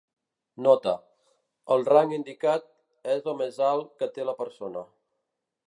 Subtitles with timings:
[0.67, 0.93] Nota:
[1.75, 2.67] el rang indicat
[3.17, 4.85] és el més alt que té la persona.